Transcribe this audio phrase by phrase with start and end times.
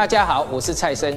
[0.00, 1.14] 大家好，我是蔡生。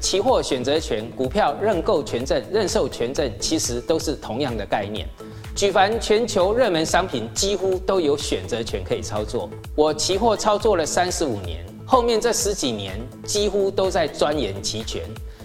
[0.00, 5.06] 期货选择权、股票认购权证、认售权证，其实都是同样的概念。
[5.54, 9.50] 举凡全球热门商品，几乎都有选择权可以操作。
[9.76, 15.02] 我期货操作了三十五年，后面这十几年几乎都在钻研期权。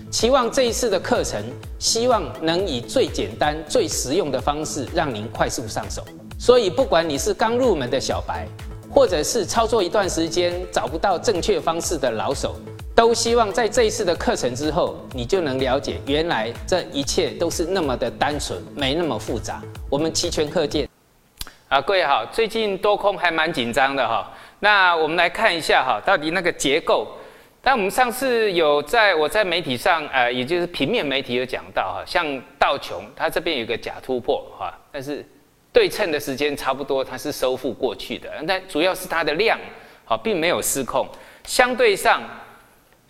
[0.10, 1.44] 期望这一次的课程，
[1.78, 6.06] 希望能以最简单、最实用的方式，让您快速上手。
[6.40, 8.48] 所以，不管你是刚入门的小白，
[8.90, 12.56] 或者是操作一段时间找不到正确方式的老手。
[12.96, 19.62] 都希望在这一次的课程之后，你就能了解，原来这一切都是那么的单纯，没那么复杂。
[19.90, 20.86] 我们期权课见。
[21.70, 24.30] 啊，各位好，最近多空还蛮紧张的哈。
[24.60, 27.08] 那我们来看一下哈，到底那个结构。
[27.62, 32.26] 但我们上次有在我在媒体上，呃，也就是平面媒体有讲到哈，像
[32.58, 35.26] 道琼，它这边有个假突破哈，但是
[35.72, 38.30] 对称的时间差不多，它是收复过去的。
[38.48, 39.60] 但主要是它的量
[40.06, 41.08] 好，并没有失控，
[41.44, 42.22] 相对上。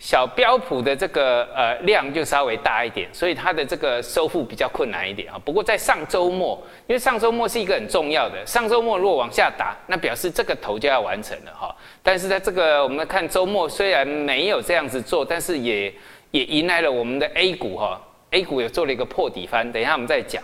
[0.02, 5.38] 小标普的这个呃量就稍微大一点，所以它的这个收复比较困难一点啊。
[5.44, 11.76] 不过在上周末，因为上周末是一个很重要的，上周末如果往下打，那表示这个头就要完成了哈。
[12.02, 15.94] 但是在这个我们看周末虽然没有这样子做，但是也
[16.30, 20.42] 也迎来了我们的 A 股哈，A 股也做了一个破底翻，等一下我们再讲。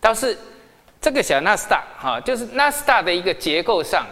[0.00, 0.34] 倒是
[1.02, 4.06] 这个小纳斯达哈，就是纳斯达的一个结构上，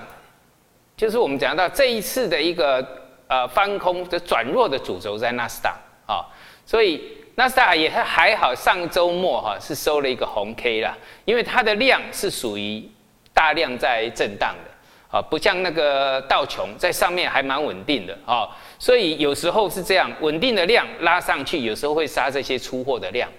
[0.96, 2.86] 就是我们讲到这一次的一个。
[3.30, 6.26] 呃，翻空的转弱的主轴在纳斯达啊，
[6.66, 7.00] 所以
[7.36, 12.84] 纳斯达也还好，上周末哈是收了一个红 K 啦，因为它的量是属于
[13.32, 18.48] 大量在震荡的啊，不像那个道琼在上面还蛮稳定的啊，
[18.80, 23.30] 所以有时候是这样，稳定的量拉上去，有时候会杀这些出货的量。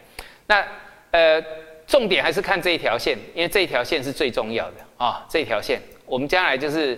[0.47, 0.65] 那
[1.11, 1.43] 呃，
[1.91, 6.97] 重点还是看这一条线，因为这一条线是最重要的啊，这条线我们将来就是，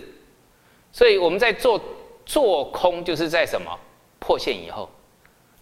[0.91, 1.81] 所以我们在做。
[2.25, 3.69] 做空就是在什么
[4.17, 4.89] 破线以后，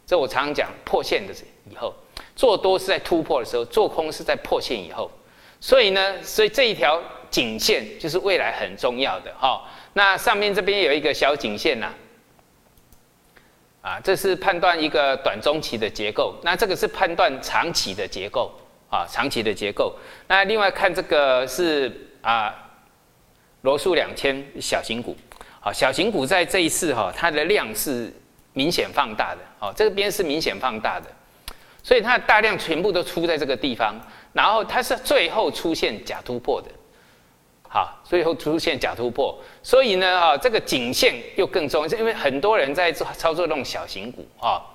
[0.06, 1.34] 这我常常讲破线的
[1.68, 1.92] 以后，
[2.36, 5.10] 做多是在突破的时候，做空是在破线以后。
[5.60, 7.02] 所以呢，所以这一条
[7.32, 9.68] 颈线就是未来很重要的哈。
[9.94, 11.92] 那上面这边有一个小颈线呐，
[13.82, 16.36] 啊，这是判断一个短中期的结构。
[16.44, 18.52] 那这个是判断长期的结构
[18.92, 19.96] 啊，长期的结构。
[20.28, 21.92] 那另外看这个是
[22.22, 22.54] 啊，
[23.62, 25.18] 罗素两千小型股。
[25.64, 28.12] 好，小型股在这一次哈，它的量是
[28.54, 31.06] 明显放大的，哦，这边是明显放大的，
[31.84, 33.94] 所以它的大量全部都出在这个地方，
[34.34, 36.68] 然后它是最后出现假突破的，
[37.70, 44.66] 好，最后出现假突破，所以呢，啊，这个颈线又更重要，因为很多人在操作那种小型股，啊，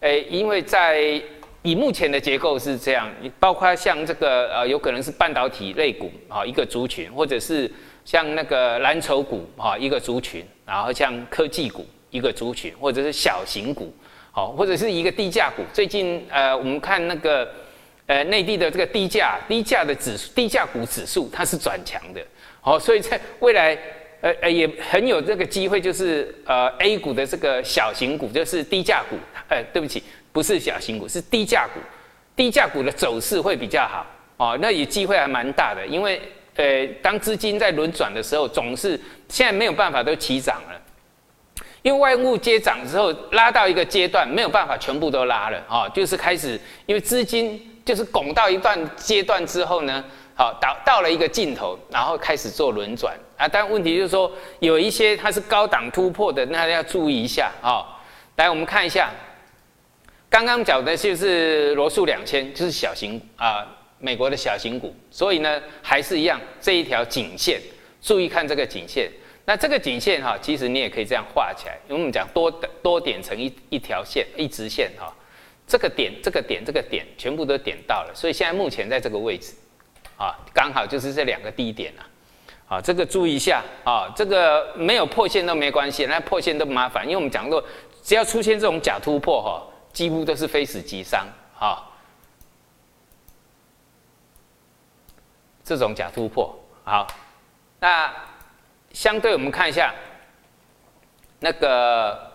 [0.00, 1.22] 诶，因为在
[1.66, 3.10] 以目前的结构是这样，
[3.40, 7.70] 包括像这个呃，有可能是半导体类股啊，一个族群，或者是。
[8.06, 13.92] 像那个蓝筹股哈一个族群，然后像科技股一个族群，或者是小型股，
[14.30, 15.64] 好，或者是一个低价股。
[15.72, 17.50] 最近呃，我们看那个
[18.06, 22.24] 呃内地的这个低价低价的指数低价股指数，它是转强的，
[22.60, 23.76] 好，所以在未来
[24.20, 29.16] 呃呃也很有这个机会，就是呃 A 股的这个小型股，就是低价股，
[29.48, 30.00] 呃对不起，
[30.36, 31.80] 不是小型股，是低价股，
[32.36, 36.20] 低价股的走势会比较好，哦，那也机会还蛮大的，因为。
[36.58, 38.98] 呃，当资金在轮转的时候，总是
[39.28, 50.02] 现在没有办法都起涨了，因为外物接涨之后拉到一个阶段，没有办法全部都拉了啊，就是开始因为资金就是拱到一段阶段之后呢，
[50.34, 53.46] 好到到了一个尽头，然后开始做轮转啊。
[53.46, 57.84] 但问题就是说，有一些它是高档突破的，那要注意一下啊。
[58.36, 59.10] 来，我们看一下，
[60.28, 63.66] 刚刚讲的就是罗素两千，就是小型啊。
[63.98, 67.58] 美国的小型股，所以呢，还是一样这一条颈线，
[68.02, 69.10] 注意看这个颈线。
[69.46, 72.50] 那这个颈线哈，其实你也可以这样画起来，因为我们讲多
[72.82, 75.10] 多点成一一条线，一直线哈。
[75.66, 79.54] 这个点、这个点、这个点，全部都点到了，所以现在目前在这个位置，
[80.18, 82.04] 啊，刚好就是这两个低点啊。
[82.68, 87.64] 啊，这个注意一下啊，这个没有破线都没关系，那破线都麻烦，因为我们讲过，
[88.02, 91.26] 只要出现这种假突破哈，几乎都是非死即伤
[91.58, 91.82] 啊。
[95.64, 96.54] 这种假突破，
[96.84, 97.06] 好，
[97.80, 98.14] 那
[98.92, 99.94] 相对我们看一下，
[101.40, 102.30] 那个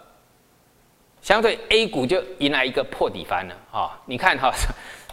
[1.21, 4.01] 相对 A 股就迎来一个破底翻了啊！
[4.07, 4.51] 你看哈，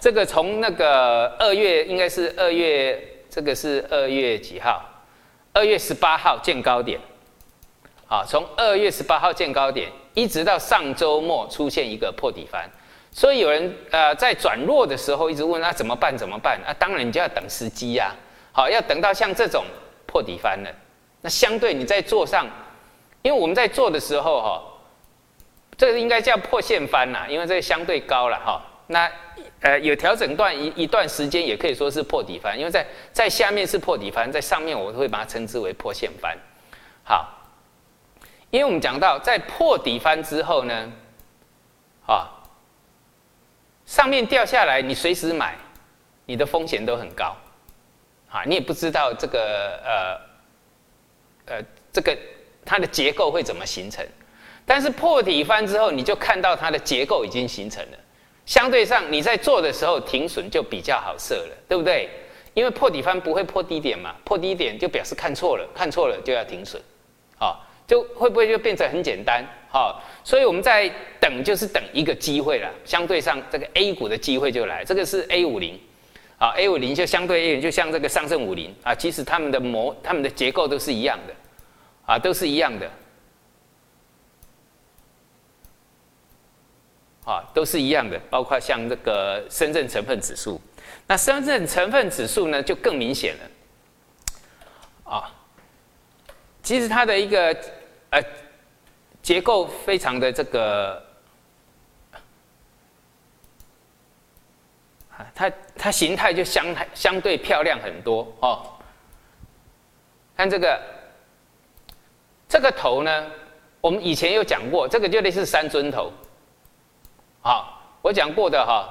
[0.00, 2.98] 这个从那个二月应该是二月，
[3.28, 4.82] 这个是二月几号？
[5.52, 6.98] 二月十八号见高点，
[8.08, 12.68] 啊，从二月十八号见高点，一直到上周末出现一个破底翻。
[13.10, 16.74] 所以有人呃在转弱的时候一直问那怎么办怎么办啊？
[16.78, 18.14] 当然你就要等时机呀，
[18.52, 19.64] 好要等到像这种
[20.06, 20.70] 破底翻了，
[21.22, 22.46] 那相对你在做上，
[23.22, 24.62] 因为我们在做的时候哈，
[25.76, 28.62] 这个应该叫破线翻啦，因为这个相对高了哈。
[28.88, 29.10] 那
[29.60, 36.36] 呃有调整段一一段时间，也可以说是破底翻，因为在在下面是破底翻，在上面我会把它称之为破线翻。
[37.04, 37.37] 好，
[38.50, 40.92] 因为我们讲到在破底翻之后呢，
[42.06, 42.28] 啊，
[43.84, 45.56] 上面掉下来，你随时买，
[46.24, 47.36] 你的风险都很高，
[48.30, 50.20] 啊，你也不知道这个
[51.46, 52.16] 呃呃这个
[52.64, 54.06] 它的结构会怎么形成，
[54.64, 57.98] 但是破底翻之后，你就看到它的结构已经形成了。
[58.46, 62.08] 相对上，你在做的时候停损就比较好设了，对不对？
[62.54, 66.82] 因为破底翻不会破低点嘛，破低点就表示看错了，看错了就要停损，
[67.38, 69.44] 啊，就会不会就变成很简单？
[69.68, 70.88] 好，所以我们在
[71.18, 72.70] 等就是等一个机会了。
[72.84, 75.80] 相对上，这个 A 股的机会就来，这个是 A 五零，
[76.38, 81.34] 啊，A 五零就相对 A 就像这个上证五零啊，其实它们的模、它们的结构都是一样的，
[82.04, 82.88] 啊，都是一样的。
[87.24, 90.58] 啊，都是一样的，包括像这个深圳成分指数，
[91.06, 95.12] 那深圳成分指数呢就更明显了。
[95.12, 95.30] 啊，
[96.62, 97.54] 其实它的一个
[98.10, 98.22] 呃
[99.22, 101.02] 结构非常的这个，
[105.10, 108.64] 啊，它它形态就相相对漂亮很多哦。
[110.36, 110.80] 看这个
[112.48, 113.30] 这个头呢，
[113.80, 116.12] 我们以前有讲过，这个就类似三尊头。
[117.40, 118.88] 好，我讲过的哈，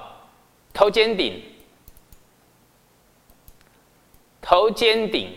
[0.74, 1.42] 头肩顶，
[4.42, 5.34] 头肩顶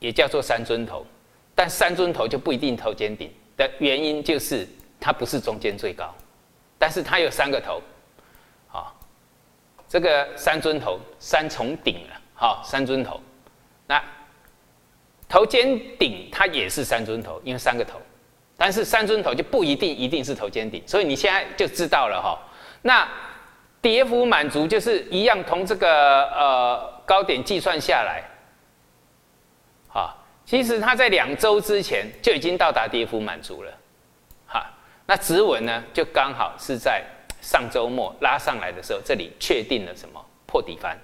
[0.00, 1.06] 也叫做三尊头，
[1.54, 4.66] 但三尊头就不一定头肩顶的原因就是
[4.98, 6.14] 它不是中间最高，
[6.78, 7.80] 但是它有三个头，
[8.68, 8.94] 好，
[9.88, 13.20] 这个三尊头三重顶了，好，三尊头，
[13.86, 14.02] 那
[15.28, 18.00] 头肩顶它也是三尊头，因为三个头。
[18.56, 22.38] 但是三尊头就不一定一定是头肩顶，所以你现在就知道了哈。
[22.82, 23.08] 那
[23.80, 28.22] 跌幅满足就是一样，从这个呃高点计算下来，
[30.52, 33.72] 其实它在两周之前就已经到达跌幅满足了，
[34.46, 34.70] 哈。
[35.06, 37.02] 那指纹呢，就刚好是在
[37.40, 40.94] 上周末拉上来的时候，这里确定了什么破底翻，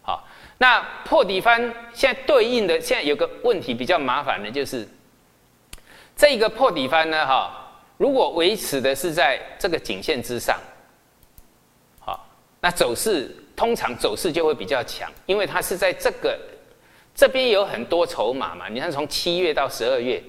[0.00, 0.26] 好。
[0.56, 1.60] 那破底翻
[1.92, 4.88] 现在对应的现在有个问题比较麻烦的就是。
[6.16, 10.58] 这个破底翻呢，哈，如果维持的是在这个颈线之上，
[12.00, 12.26] 好，
[12.62, 16.40] 那走势通常走势就会比较强，因为它是在这个
[17.16, 18.68] 这边有很多筹码嘛。
[18.68, 20.22] 你看从七月到十二月，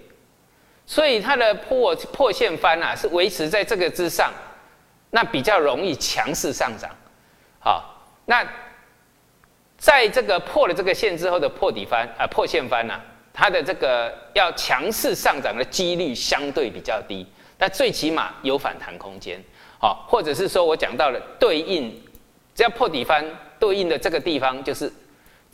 [0.87, 4.33] 所以它的破破线翻啊是维持在这个之上，
[5.11, 6.89] 那比较容易强势上涨，
[7.59, 8.43] 好，那
[9.77, 12.99] 在这个破了这个线之后的破底翻啊破线翻呢？
[13.33, 17.23] 它的这个要强势上涨的几率相对比较低，
[17.55, 19.39] 但最起码有反弹空间，
[19.79, 21.91] 好，或者是说我讲到了对应，
[22.55, 23.23] 只要破底翻
[23.59, 24.91] 对应的这个地方就是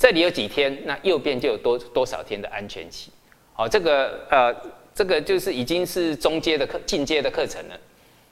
[0.04, 3.10] 这里有几天，那右边就有多多少天的安全期，
[3.54, 4.54] 好，这个呃
[4.94, 7.80] 这个就是已经是中阶的课进阶的课程了，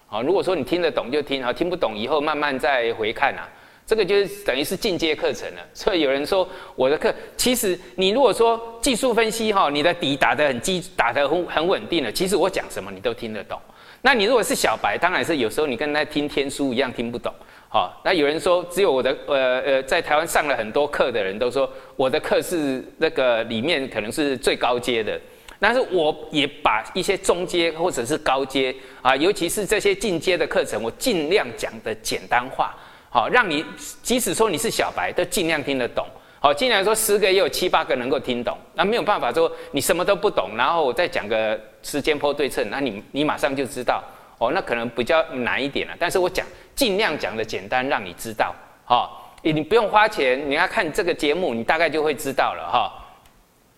[0.06, 3.48] 好，如果说你听得懂就听，好，听不懂以后慢慢再回看啊。
[3.88, 6.46] 这个就是等于是进阶课程了， 所以有人说
[6.76, 13.58] 我的课，其实你如果说技术分析哈，你的底打得很基，打得很很稳定了，其实我讲什么你都听得懂。
[14.02, 17.34] 那你如果是小白，当然是有时候你跟他听天书一样听不懂。
[17.74, 25.18] 好，那有人说只有我的呃呃，在台湾上了很多课的人都说我的课是那个里面可能是最高阶的，
[25.58, 32.76] 但是我也把一些中阶或者是高阶啊，尤其是这些进阶的课程，我尽量讲的简单化。
[33.10, 33.64] 好，让你
[34.04, 36.06] 即使说你是小白，都尽量听得懂。
[36.42, 38.58] 好，尽量说十个也有七八个能够听懂。
[38.74, 44.04] 那没有办法说你什么都不懂，然后我再讲个时间坡对称，那你你马上就知道。
[44.42, 45.94] 哦，那可能比较难一点了。
[46.00, 46.44] 但是我讲
[46.74, 48.56] 尽量讲的简单，让你知道。
[48.84, 52.92] 好，你不用花钱，你要看这个节目，你大概就会知道了哈。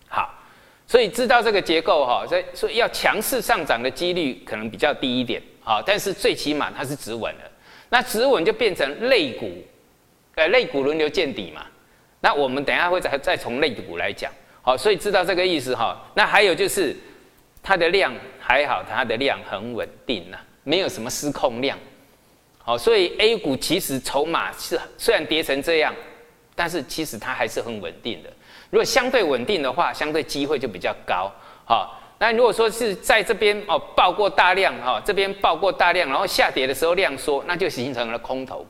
[0.08, 0.34] 好，
[0.86, 5.42] 所以知道这个结构哈，所以所以要强势上涨的几率可能比较低一点。
[5.62, 7.44] 好，但是最起码它是止稳的。
[7.90, 9.62] 那止稳就变成肋骨，
[10.36, 11.66] 呃，肋骨轮流见底嘛。
[12.20, 16.00] 那我们等一下会再再从肋骨来讲，好，所以知道这个意思哈。
[16.14, 16.96] 那还有就是
[17.62, 21.78] 它的量还好，它的量很稳定呐，没有什么失控量。
[22.58, 25.94] 好，所以 A 股其实筹码是虽然跌成这样，
[26.56, 28.30] 但是其实它还是很稳定的。
[28.70, 31.30] 如果相对稳定的话，相对机会就比较高。
[31.64, 32.00] 好。
[32.16, 38.64] 那如果说是在这边哦爆过大量哈，这边爆过大量，然后下跌的时候量缩，那就形成了空头，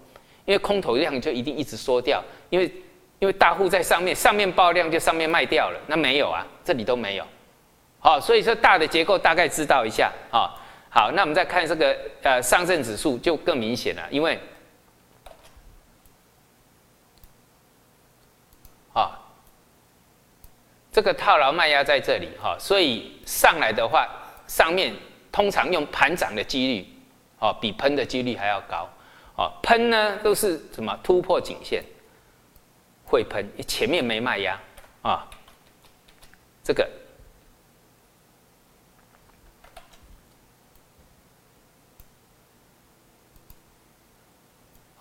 [0.46, 2.64] 因为空头量就一定一直缩掉，因为
[3.18, 7.24] 因为大户在上面，上面爆量就上面卖掉了，那没有啊，这里都没有。
[8.00, 10.50] 好，所以说大的结构大概知道一下啊。
[10.94, 14.38] 好，那我们再看这个呃上证指数就更明显了，因为
[18.92, 19.18] 啊
[20.92, 24.08] 这个套牢卖压在这里哈，所以上来的话，
[24.46, 24.94] 上面
[25.32, 26.88] 通常用盘涨的几率
[27.40, 28.88] 哦比喷的几率还要高。
[29.34, 31.82] 哦，喷呢都是什么突破颈线
[33.04, 34.56] 会喷，前面没卖压
[35.02, 35.28] 啊，
[36.62, 36.88] 这个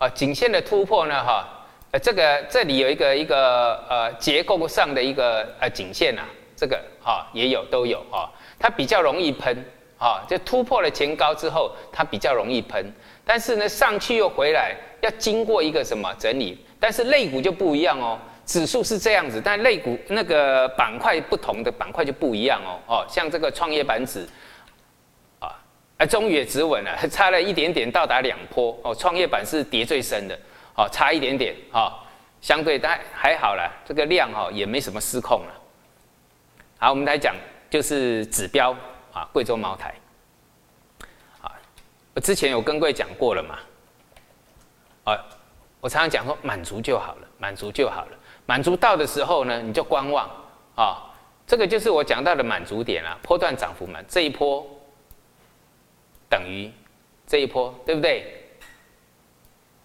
[0.04, 1.48] 啊颈线的突破呢哈，
[1.92, 8.28] 呃这个这里有一个一个呃结构上的一个呃颈线啊，这个哈也有都有啊，
[8.60, 9.66] 它比较容易喷
[9.98, 12.86] 啊，就突破了前高之后，它比较容易喷。
[13.24, 16.58] 但是呢，上去又回来，要经过一个什么整理？
[16.82, 22.76] 但是类股就不一样哦，指数是这样子，但类股那个板块不同的板块就不一样哦。
[22.88, 24.28] 哦，像这个创业板指，
[26.04, 28.94] 啊，终于也止稳了， 差了一点点到达两波哦。
[28.94, 30.38] 创业板是跌最深的，
[30.76, 31.94] 哦，差一点点，哦，
[32.42, 35.54] 相对但还好了，这个量哦也没什么失控了。
[36.78, 37.34] 好，我们来讲
[37.70, 38.76] 就是指标
[39.14, 39.96] 啊，贵州茅台
[41.42, 41.52] 啊。
[42.14, 43.60] 我之前有跟各位讲过了嘛，
[45.06, 45.26] 啊，
[45.80, 50.30] 我常常讲说满足就好了，满足就好了，满足到的时候呢，你就观望
[50.76, 51.02] 啊，
[51.48, 54.68] 这个就是我讲到的满足点了，波段涨幅嘛，这一波
[56.34, 56.72] 等于
[57.28, 58.26] 这一波，对不对？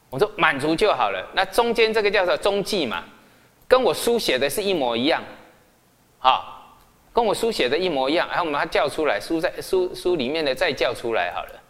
[0.09, 3.05] 我说满足就好了，那中间这个叫做中继嘛，
[3.69, 5.23] 跟我书写的是一模一样，
[6.21, 6.65] 啊，
[7.13, 11.61] 跟我书写的一模一样，然后我们把它叫出来，书在书书里面的再叫出来好了。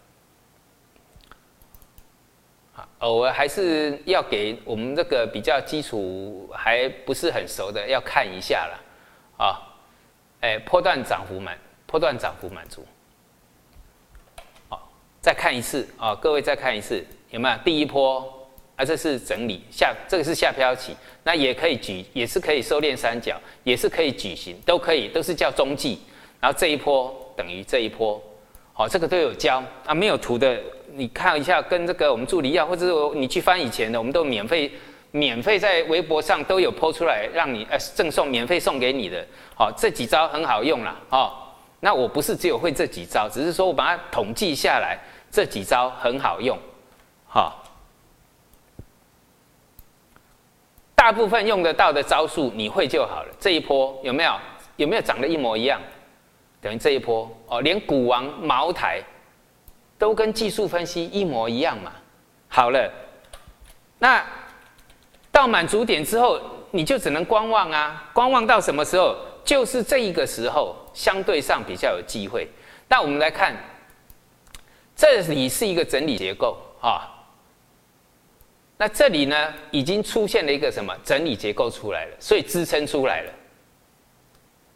[3.01, 9.59] 偶尔还是要给我们这个比较基础还不是很熟的要看一下了，啊，
[10.43, 12.87] 哎，波段涨幅满，波段涨幅满足，
[15.21, 18.35] 再看一次啊，各位再看一次，有没有第一波？
[18.77, 20.95] 啊，这是整理下，这个是下飘起，
[21.25, 23.35] 那也可以举，也是可以收敛三角，
[23.65, 25.99] 也是可以举行，都可以，都是叫中继，
[26.39, 28.23] 然后这一波等于这一波，
[28.73, 30.57] 好，这个都有教啊，没有图的。
[30.93, 34.71] 你看一下，跟这个我们助理要，或者你去翻以前的，我们都免费，
[35.11, 39.27] 免费在微博上都有抛出来，让你呃赠送，免费送给你的。
[39.57, 41.33] 好，这几招很好用了哦。
[41.81, 44.99] 那我不是只有会这几招，只是说我把它统计下来，
[45.31, 46.59] 这几招很好用。
[47.27, 47.63] 好，
[50.95, 53.35] 大部分用得到的招数你会就好了。
[53.39, 54.35] 这一波有没有？
[54.77, 55.81] 有没有长得一模一样？
[56.61, 59.03] 等于这一波哦，连股王茅台。
[59.99, 61.91] 都跟技术分析一模一样嘛？
[62.47, 62.89] 好了，
[63.99, 64.25] 那
[65.33, 68.09] 到满足点之后，你就只能观望啊！
[68.13, 69.17] 观望到什么时候？
[69.49, 72.47] 就是这一个时候，相对上比较有机会。
[72.87, 73.57] 那我们来看，
[74.95, 77.09] 这里是一个整理结构啊。
[78.77, 83.33] 那这里呢，已经出现了一个什么整理结构出来了，所以支撑出来了。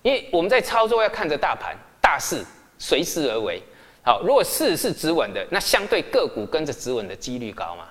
[0.01, 2.43] 因为我们在操作要看着大盘大势，
[2.79, 3.63] 随势而为。
[4.03, 7.89] 好，如果势是止稳的，那相对个股跟着止稳的几率高嘛？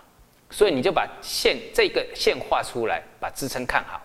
[0.50, 4.02] 所以你就把线这个线画出来，把支撑看好，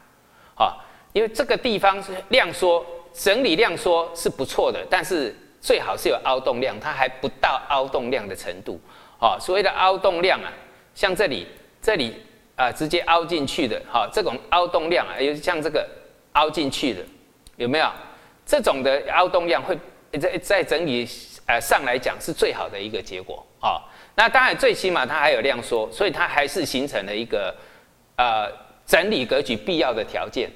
[0.62, 0.76] 啊，
[1.16, 8.78] 因为这个地方是量缩整理量缩是不错的，但是最好是有凹动量，它还不到凹动量的程度，
[9.18, 10.52] 啊，所谓的凹动量啊，
[10.94, 11.46] 像这里
[11.80, 12.14] 这里
[12.54, 15.88] 啊直接凹进去的，哈，这种凹动量啊，有像这个
[16.34, 17.00] 凹进去的，
[17.56, 17.90] 有没有？
[18.44, 19.74] 这种的凹动量会
[20.20, 21.08] 在在整理。
[21.46, 23.78] 呃，上来讲是最好的一个结果啊。
[24.16, 27.54] 那当然，最起码它还有量缩，所以它还是形成了一个
[28.16, 28.50] 呃
[28.84, 30.50] 整理格局必要的条件。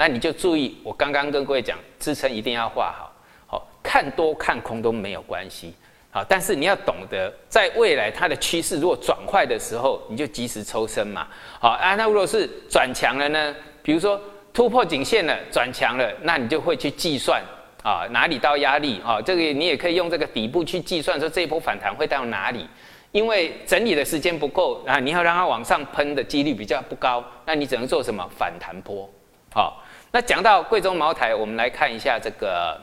[0.00, 3.12] 那你就注意，我刚刚跟各位讲，支撑一定要画好，
[3.46, 5.74] 好看多看空都没有关系，
[6.10, 11.28] 好，但是你要懂得，在未来它的趋势如果转坏的时候，你就及时抽身嘛。
[11.58, 13.54] 好啊，那如果是转强了呢？
[13.82, 14.18] 比如说
[14.54, 17.42] 突破颈线了，转强了，那你就会去计算。
[17.82, 19.20] 啊，哪里到压力啊？
[19.20, 22.66] 这个你也可以用这个底部去计算，说这一波反弹会到哪里？
[23.12, 29.06] 因为整理的时间不够啊，你要让它往上喷的几率比较不高，那你只能做什么反弹波？
[29.52, 29.79] 好，
[30.10, 32.80] 那讲到贵州茅台，我们来看一下这个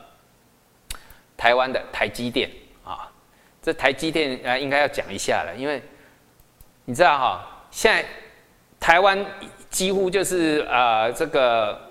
[1.36, 2.50] 台湾的台积电
[2.84, 3.10] 啊，
[3.62, 5.82] 这台积电啊应该要讲一下了，因为
[6.84, 8.04] 你知道哈，现在
[8.80, 9.24] 台湾
[9.68, 11.86] 几乎就是啊这个。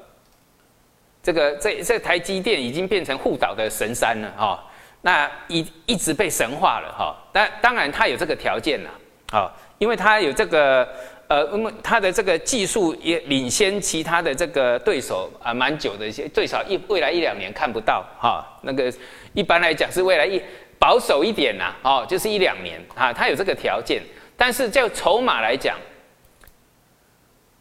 [1.23, 4.63] 这个这这台积电已经变成护岛的神山了哈，
[5.01, 7.17] 那一一直被神化了哈。
[7.33, 8.89] 但当然它有这个条件了，
[9.33, 10.87] 啊，因为它有这个
[11.27, 18.45] 呃，因为它的这个技术也领先其他的这个对手啊，蛮久的一些，最少一未来一两年看不到哈。
[18.61, 18.93] 那个
[19.33, 20.41] 一般来讲是未来一
[20.79, 24.01] 保守一点呐，哦，就是一两年啊，它有这个条件。
[24.37, 25.77] 但是就筹码来讲，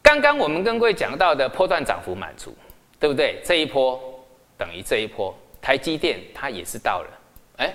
[0.01, 2.55] 刚刚我们跟各位讲到的波段涨幅满足，
[2.99, 3.41] 对不对？
[3.43, 3.99] 这一波
[4.57, 7.09] 等于这一波，台积电它也是到了，
[7.57, 7.73] 哎。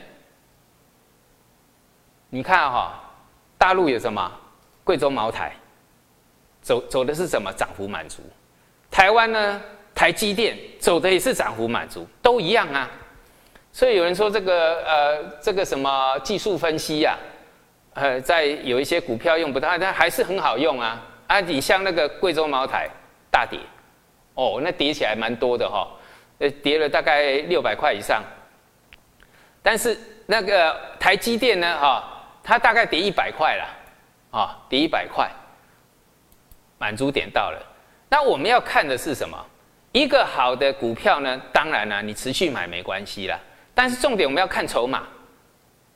[2.30, 2.98] 你看哈，
[3.58, 4.32] 大陆有什么？
[4.84, 5.52] 贵州茅台，
[6.62, 7.52] 走走的是什么？
[7.52, 8.22] 涨幅满足。
[8.90, 9.60] 台湾呢？
[9.94, 12.90] 台积电走的也是涨幅满足，都一样啊。
[13.72, 17.18] 所以有人说这个呃，这个什么技术分析呀，
[17.94, 20.98] 呃，在有一些股票用不到，但还是很好用啊。
[21.26, 22.88] 啊，你像那个贵州茅台
[23.30, 23.58] 大跌，
[24.34, 25.86] 哦，那跌起来蛮多的哈，
[26.38, 28.22] 呃，跌了大概六百块以上。
[29.62, 32.08] 但是那个台积电呢，哈。
[32.44, 33.64] 它大概跌一百块了，
[34.36, 35.30] 啊，跌一百块，
[36.82, 37.62] 满足点到了。
[38.08, 39.38] 那我们要看的是什么？
[39.92, 41.40] 一个好的股票呢？
[41.52, 43.38] 当然了，你持续买没关系啦。
[43.72, 45.04] 但是重点我们要看筹码，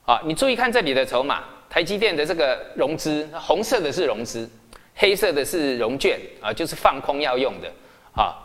[0.05, 4.49] 啊，你注意看这里的筹码，台积电的这个融资，红色的是融资，
[4.95, 7.69] 黑色的是融券，啊，就是放空要用的，
[8.15, 8.39] 啊，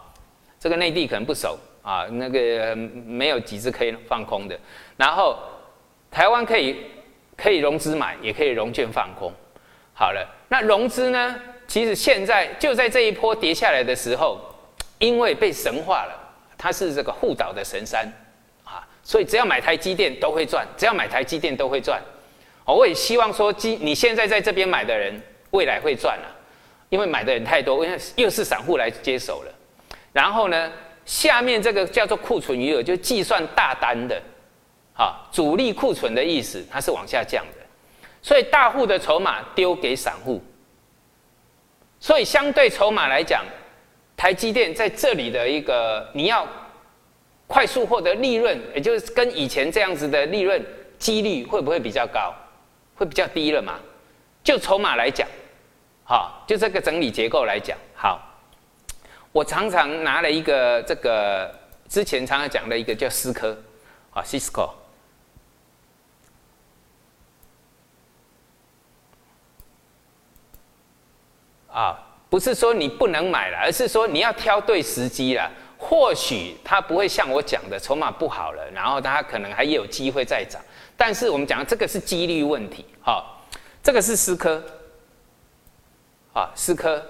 [0.60, 4.60] 这个内地可能不熟，啊，那个没有几只可以放空的。
[4.98, 5.38] 然后
[6.10, 6.77] 台湾可以。
[7.38, 9.33] 可以融资买，也可以融券放空。
[9.95, 11.36] 好了，那融资呢？
[11.71, 14.37] 其实现在就在这一波跌下来的时候，
[14.99, 16.11] 因为被神化了，
[16.57, 18.05] 它是这个护岛的神山
[18.65, 22.01] 啊，所以只要买台积电都会赚，只要买台积电都会赚。
[22.65, 25.17] 我也希望说，基你现在在这边买的人，
[25.51, 26.35] 未来会赚了，
[26.89, 29.53] 因为买的人太多，因为又是散户来接手了。
[30.11, 30.69] 然后呢，
[31.05, 34.21] 下面这个叫做库存余额，就计算大单的。
[34.93, 37.65] 啊，主力库存的意思，它是往下降的，
[38.21, 40.43] 所以大户的筹码丢给散户，
[42.01, 43.46] 所以相对筹码来讲，
[44.17, 46.48] 台积电在这里的一个你要
[47.46, 50.60] 快速获得利润，也就是跟以前这样子的利润
[50.97, 52.34] 几率会不会比较高？
[52.95, 53.80] 会比较低了嘛？
[54.43, 55.28] 就筹码来讲，
[56.04, 58.19] 好，就这个整理结构来讲，好，
[59.32, 61.54] 我常常拿了一个这个
[61.88, 63.56] 之前常常讲的一个叫思科
[64.12, 64.71] 啊，Cisco。
[71.71, 71.97] 啊，
[72.29, 75.49] 不是说你不能买了，而是说你要挑对时机了。
[75.84, 80.62] 或许它不会像我讲的筹码不好了，然后它可能还有机会再涨。
[80.95, 83.25] 但是我们讲这个是几率问题，哈，
[83.81, 84.63] 这个是思科，
[86.34, 87.03] 啊，思科，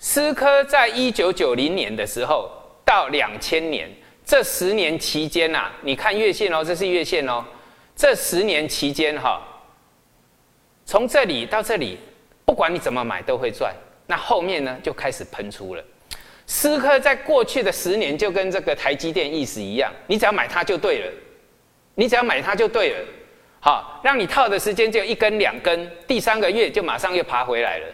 [0.00, 2.50] 思科在一九九零年的时候
[2.84, 3.88] 到两千年
[4.24, 7.44] 这十年期间呐，你看月线哦，这是月线哦，
[7.94, 9.40] 这十年期间哈，
[10.84, 11.96] 从这里到这里，
[12.44, 13.72] 不管你怎么买都会赚。
[14.10, 15.84] 那后面呢，就开始喷出了。
[16.44, 21.12] 思科在过去的十年就跟这个台积电意思一样，你只要买它就对了，
[21.94, 22.98] 你只要买它就对了。
[23.60, 27.86] 好，让你套的时间就一根两根，第三个月就马上又爬回来了。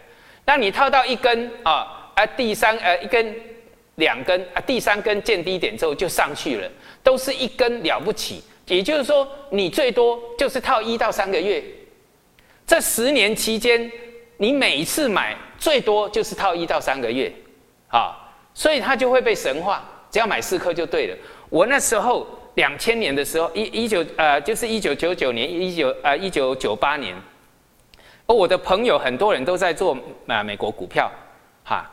[0.43, 3.35] 那你套到一根啊，啊第三呃一根
[3.95, 6.67] 两根啊第三根见低点之后就上去了，
[7.03, 8.43] 都是一根了不起。
[8.65, 11.63] 也就是说，你最多就是套一到三个月。
[12.65, 13.91] 这十年期间，
[14.37, 15.35] 你每一次买。
[15.57, 17.33] 最多就是套一到三个月，
[17.89, 18.15] 啊，
[18.53, 21.17] 所以它就会被神化，只要买四颗就对了。
[21.49, 27.15] 我那时候两千年的时候，一一九呃，就是一九九九年，一九呃一九九八年，
[28.27, 31.11] 哦，我的朋友很多人都在做啊美国股票，
[31.63, 31.89] 哈，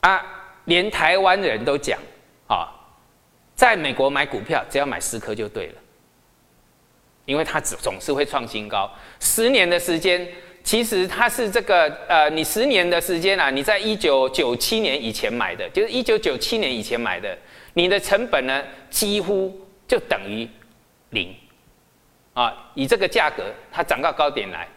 [0.00, 0.22] 啊，
[0.64, 1.98] 连台湾人都讲
[2.48, 2.68] 啊，
[3.54, 5.74] 在美国买股票只要买四颗就对了，
[7.24, 10.26] 因为它总总是会创新高，十年的时间。
[10.62, 17.36] 其实它是这个呃，你十年的时间啊，你在一九九七年以前买的，就是一九九七年以前买的，
[17.74, 20.48] 你的成本呢几乎就等于
[21.10, 21.34] 零
[22.34, 22.70] 啊。
[22.74, 24.68] 以这个价格，它涨到高点来，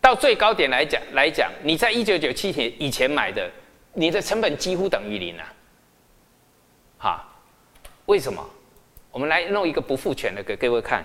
[0.00, 3.48] 到最高点来讲来讲，你在一九九七年以前买的，
[3.92, 5.52] 你的成本几乎等于零啊。
[6.98, 7.28] 哈，
[8.06, 8.44] 为什么？
[9.10, 11.04] 我们来弄一个不复权的给各位看。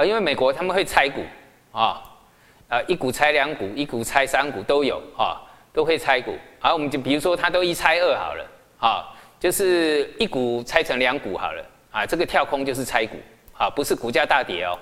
[0.00, 1.22] 啊因为美国他们会拆股
[1.72, 2.02] 啊，
[2.70, 5.42] 啊，一股拆两股，一股拆三股都有啊，
[5.74, 6.34] 都会拆股。
[6.58, 8.46] 好，我们就比如说，它都一拆二好了，
[8.78, 13.18] 啊，就是一股拆成两股好了，啊，这个跳空就是拆股，
[13.52, 14.78] 啊，不是股价大跌哦，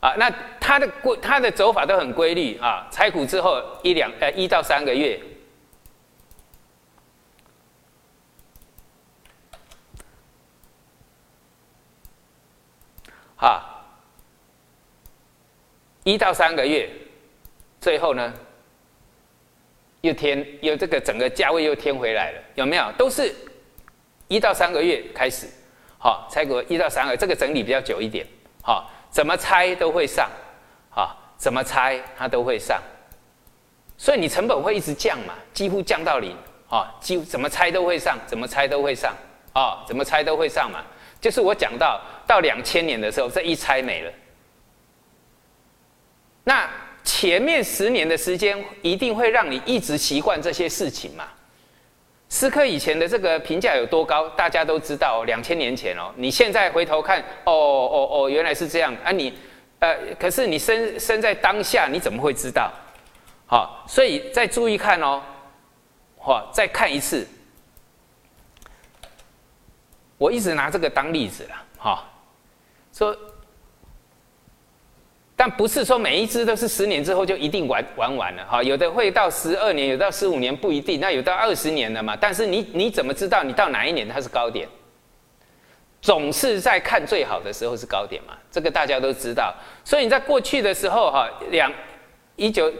[0.00, 5.20] 啊，那它的规它的走法都很规律啊，拆股之后一两呃一到三个月。
[13.36, 13.69] 哈，
[16.10, 16.90] 一到三个月，
[17.80, 18.34] 最后呢，
[20.00, 22.90] 又添又这个整个价位又添回来了，有没有？
[22.98, 23.32] 都是
[24.26, 25.46] 一到三个月开始，
[25.98, 28.26] 好，拆股一到三个，这个整理比较久一点，
[28.60, 30.28] 好，怎么拆都会上，
[30.90, 32.82] 好，怎么拆它都会上，
[33.96, 36.36] 所以你成本会一直降嘛，几乎降到零，
[36.68, 39.14] 啊，几乎怎么拆都会上，怎么拆都会上，
[39.52, 40.82] 啊，怎么拆都会上嘛。
[41.20, 44.12] 就是我讲到到两千年的时候，这一拆没了。
[46.50, 46.68] 那
[47.04, 51.28] 前面十年的时间，一定会让你一直习惯这些事情嘛？
[52.28, 55.22] 思科以前的这个评价有多高，大家都知道。
[55.24, 59.12] 两千年前哦，你现在回头看，哦哦哦，原来是这样啊！
[59.12, 59.32] 你
[59.78, 62.72] 呃，可是你身身在当下，你怎么会知道？
[63.46, 65.22] 好，所以再注意看哦，
[66.18, 67.24] 好，再看一次。
[70.18, 72.04] 我一直拿这个当例子了，哈，
[72.92, 73.16] 说，
[75.40, 82.14] 但不是说每一只都是十年之后就一定玩玩完了，哈，有的会到十二年，有到十五年不一定，那有到二十年的嘛。
[82.14, 84.68] 但是你你怎么知道你到哪一年它是高点？
[86.02, 89.54] 总是在看最好的时候是高点嘛，这个大家都知道。
[89.82, 91.72] 所以你在过去的时候，哈，两
[92.36, 92.70] 一九。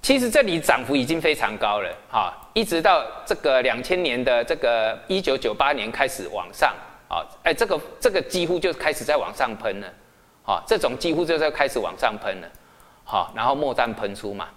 [0.00, 6.72] 其实这里涨幅已经非常高了，哈，一直到这个两千年的这个一九九八年开始往上，
[7.08, 9.92] 啊，哎，这个这个几乎就开始在往上喷了，
[10.50, 12.48] 啊，这种几乎就在开始往上喷了，
[13.04, 14.48] 好，然后末端喷出嘛，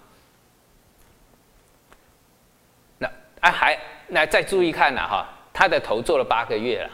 [2.98, 3.06] 那
[3.40, 3.78] 啊还
[4.08, 6.90] 那再注意看了哈，它的头做了八个月了，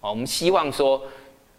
[0.00, 1.00] 我们希望说，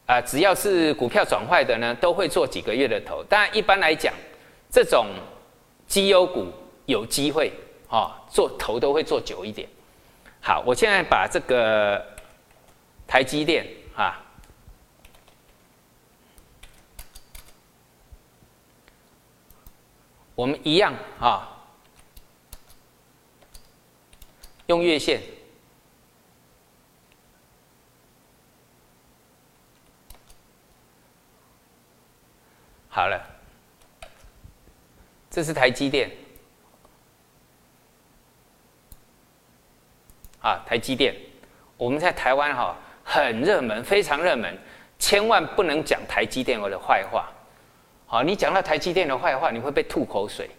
[0.05, 4.13] 啊，只要是股票转坏的呢，都会做几个月的头，但一般来讲，
[4.69, 5.07] 这种。
[5.87, 6.51] 绩优股
[6.87, 7.53] 有机会，
[7.87, 9.69] 啊，做头都会做久一点。
[10.41, 12.03] 好，我现在把这个
[13.05, 14.19] 台积电啊，
[20.35, 21.49] 我们一样啊，
[24.67, 25.21] 用月线，
[32.89, 33.31] 好了。
[35.29, 36.09] 这是台积电，
[40.39, 41.13] 啊，台积电，
[41.75, 44.57] 我们在台湾哈很热门，非常热门，
[44.97, 47.29] 千万不能讲台积电我的坏话，
[48.07, 50.49] 好，你讲到台积电的坏话，你会被吐口水，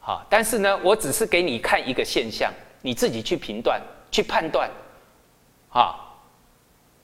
[0.00, 2.52] 好，但是呢，我只是给你看一个现象，
[2.82, 4.68] 你自己去评断、去判断，
[5.70, 5.94] 啊，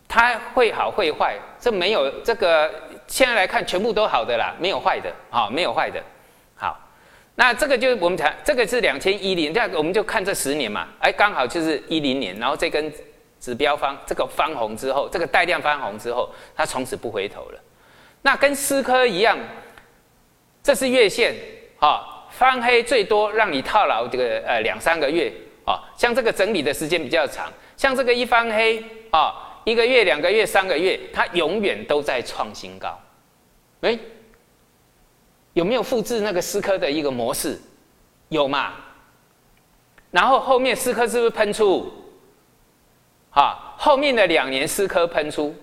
[0.09, 2.71] 它会好会坏，这没有这个
[3.07, 6.03] 现在来看全部都好的啦，没有坏的，啊，没有坏的。
[6.57, 6.79] 好
[7.35, 12.93] 那这个就是我们讲，这个是两千一零，这样我们就看这十年嘛，哎，刚好就是一零年，然后这根
[13.41, 17.61] 指标方这个翻红之后，这个带量翻红之后，它从此不回头了。
[18.23, 19.39] 那跟思科一样，
[20.63, 21.35] 这是月线
[21.79, 25.33] 啊，翻黑最多让你套牢这个呃两三个月
[25.67, 32.99] 啊，像这个整理的时间比较长，像这个一翻黑啊，一个月、两个月、三个月，它永远都在创新高，
[33.83, 33.99] 哎。
[35.55, 37.61] 有没有复制那个思科的一个模式？
[38.31, 38.73] 有嘛？
[40.11, 41.93] 然后后面思科是不是喷出？
[43.33, 45.55] 啊，后面的两年思科喷出，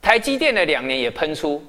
[0.00, 1.60] 台积电的两年也喷出，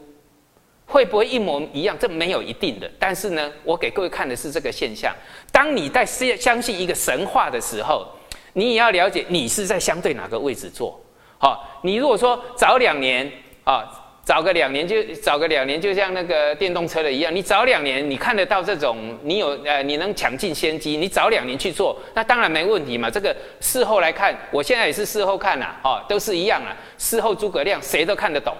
[0.90, 1.96] 会不会一模一样？
[1.98, 2.92] 这没有一定的。
[3.00, 5.16] 但是呢，我给各位看的是这个现象。
[5.52, 8.06] 当你在相信一个神话的时候，
[8.54, 11.00] 你也要了解你是在相对哪个位置做。
[11.38, 13.32] 好，你如果说早两年
[13.64, 14.06] 啊。
[14.22, 23.10] 早个两年就早个两年，就像那个电动车的一样，你早两年你看得到这种，你有呃，你能抢进先机，你早两年去做，那当然没问题嘛。
[23.10, 26.78] 这个事后来看，我现在也是事后看呐，哦，都是一样啊。
[27.00, 28.56] 事后诸葛亮谁都看得懂，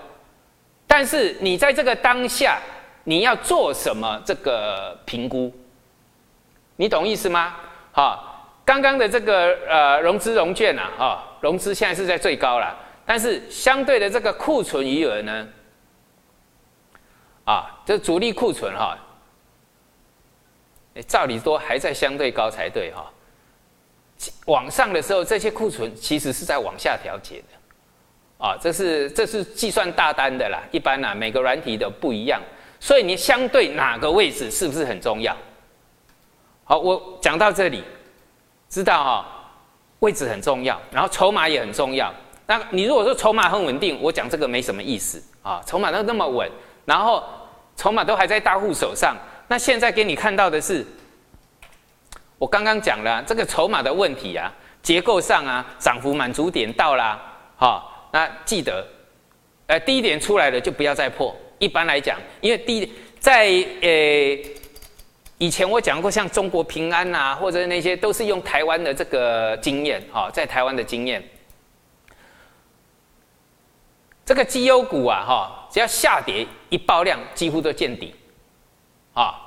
[0.92, 2.60] 但是你在这个当下，
[3.04, 5.54] 你要做什么这个评估？
[6.78, 7.56] 你懂意思吗？
[7.94, 12.76] 哈，刚刚的这个呃融资融券呐，哈，融资现在是在最高了，
[13.06, 15.48] 但是相对的这个库存余额呢？
[17.46, 18.98] 啊，这主力库存哈，
[21.08, 23.06] 照理说还在相对高才对哈。
[24.48, 27.59] 往上的时候，这些库存其实是在往下调节的。
[28.40, 30.60] 啊，这是这是计算大单的啦。
[30.72, 32.42] 一般呢，每个软体的不一样，
[32.80, 35.38] 所以你相对哪个位置是不是很重要？
[36.64, 37.84] 好，我讲到这里，
[38.68, 39.26] 知道哈，
[40.00, 42.12] 位置很重要，然后筹码也很重要。
[42.48, 45.62] 那你如果说筹码很稳定，我讲这个没什么意思啊。
[45.68, 46.50] 筹码都那么稳，
[46.86, 47.24] 然后。
[47.76, 49.16] 筹码都还在大户手上，
[49.48, 50.86] 那现在给你看到的是，
[52.38, 57.18] 我刚刚讲了这个筹码的问题啊，结构上啊，涨幅满足点到啦，
[57.56, 58.86] 好，那记得
[59.68, 61.36] 呃低点出来了就不要再破。
[61.60, 63.48] 一般来讲，因为低在
[63.82, 63.90] 呃
[65.38, 71.24] 以前我讲过，像中国平安呐，或者那些都是用台湾的这个经验啊，在台湾的经验，
[74.26, 78.14] 这个绩优股啊哈，只要下跌一爆量，几乎都见底
[79.14, 79.46] 啊。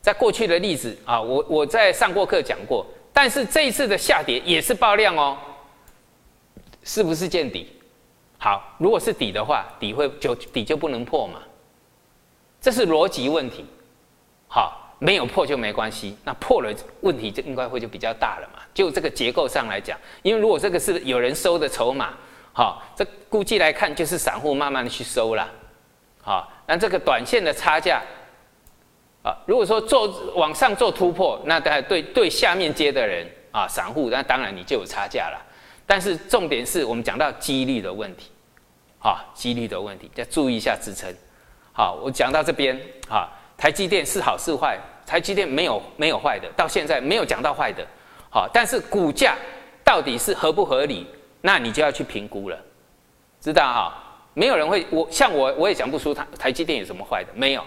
[0.00, 5.38] 在过去的例子啊，我我在上过课讲过，但是这一次的下跌也是爆量哦，
[6.82, 7.72] 是不是见底？
[8.38, 11.40] 好，如果是底的话，底会就底就不能破嘛，
[12.60, 13.64] 这是逻辑问题。
[14.48, 18.60] 好，没有破就没关系，那破了问题就应该会就比较大了嘛。
[18.74, 22.14] 就这个结构上来讲，因为如果这个是有人收的筹码，
[22.52, 25.48] 好，这估计来看就是散户慢慢的去收了，
[26.20, 28.02] 好，那这个短线的差价。
[29.22, 35.40] 啊，如果说做往上做突破，那当然对对下面接的人啊，散户，那当然你就有差价了。
[35.86, 38.30] 但是重点是我们讲到几率的问题，
[39.00, 41.12] 啊，几率的问题，要注意一下支撑。
[41.72, 44.78] 好，我讲到这边，啊，台积电是好是坏？
[45.06, 47.86] 台积电没有没有坏的，到现在没有讲到坏的。
[48.30, 49.36] 好，但是股价
[49.84, 51.06] 到底是合不合理？
[51.40, 52.58] 那你就要去评估了，
[53.40, 53.94] 知道哈？
[54.34, 57.62] 没有人会，我像我我也讲不出台台积电有什么坏的，没有。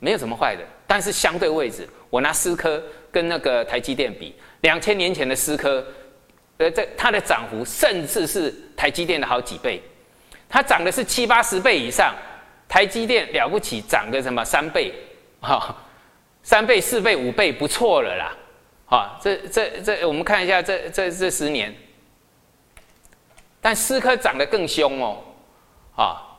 [0.00, 5.82] 没有什么坏的，但是相对位置，我拿思科跟那个台积电比，两千年前的思科，
[6.58, 9.82] 呃，这它的涨幅甚至是台积电的好几倍，
[10.48, 12.14] 它涨的是七八十倍以上，
[12.68, 14.94] 台积电了不起，涨个什么三倍，
[15.40, 15.76] 哈，
[16.42, 18.36] 三倍、四倍、五倍不错了啦，
[18.86, 21.74] 啊，这这这，我们看一下这这这十年，
[23.60, 25.22] 但思科涨得更凶哦，
[25.96, 26.30] 啊。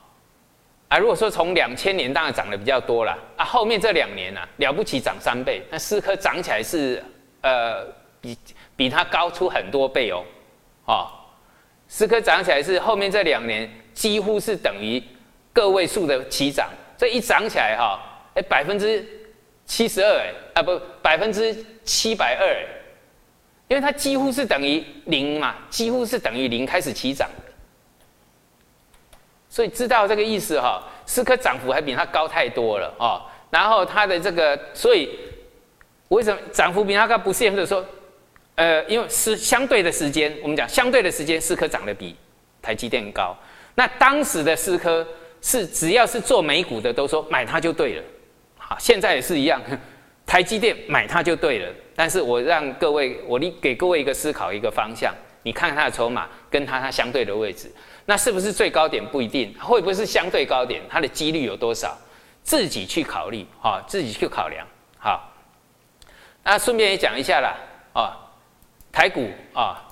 [0.88, 7.04] 啊，如果说从两千年当然涨得比较多了啊，后面这两年呢了不起涨三倍，那思科涨起来是
[7.42, 7.84] 呃
[8.22, 8.38] 比
[8.76, 10.24] 比它高出很多倍哦，
[10.86, 11.12] 啊，
[11.88, 15.02] 思科涨起来是后面这两年几乎是等于
[15.54, 18.00] 个位数的起涨，这一涨起来哈，
[18.34, 19.06] 哎百分之
[19.66, 22.66] 七十二哎啊不百分之七百二哎，
[23.70, 27.30] 因为它几乎是等于零嘛，几乎是等于零开始起涨。
[29.48, 33.22] 所以知道这个意思哈，思科涨幅还比它高太多了哦。
[33.50, 35.18] 然后它的这个，所以
[36.10, 37.18] 为什么涨幅比它高？
[37.18, 37.86] 不是或者说，
[38.56, 42.16] 呃，因为是相对的时间，我们讲相对的时间，思科涨得比
[42.62, 43.36] 台积电高。
[43.76, 45.06] 那当时的思科
[45.42, 48.04] 是只要是做美股的都说买它就对了，
[48.58, 49.62] 好，现在也是一样，
[50.26, 51.72] 台积电买它就对了。
[51.96, 55.14] 但是我让各位，我给各位一个思考一个方向，
[55.44, 57.72] 你看它的筹码跟它它相对的位置。
[58.06, 59.54] 那是不是最高点不一定？
[59.60, 60.82] 会不会是相对高点？
[60.90, 61.98] 它的几率有多少？
[62.44, 64.66] 自己去考虑啊，自己去考量。
[64.98, 65.34] 好，
[66.44, 67.58] 那顺便也讲一下啦，
[67.94, 68.16] 啊，
[68.96, 69.84] 台股啊，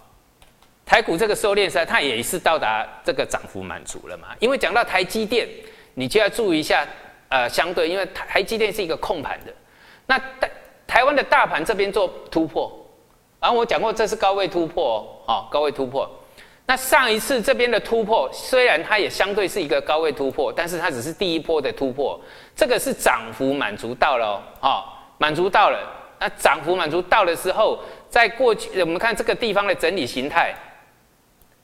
[0.86, 4.30] 台股这个收敛赛，它也是到达这个涨幅满足了嘛？
[4.40, 5.46] 因为讲到台积电，
[5.94, 6.88] 你就要注意一下，
[7.28, 9.54] 呃，相对，因为台积电是一个控盘的，
[10.06, 10.50] 那台
[10.88, 12.72] 台湾的大盘这边做突破，
[13.42, 16.10] 然后我讲过这是高位突破哦，高位突破。
[16.66, 22.18] 那上一次这边的突破，虽然它也相对是一个高位突破，但是它只是第一波的突破，
[22.56, 24.82] 这个是涨幅满足到了哦，
[25.18, 26.00] 满足到了。
[26.20, 27.78] 那涨幅满足到的时候，
[28.14, 30.54] 在过去我们看这个地方的整理形态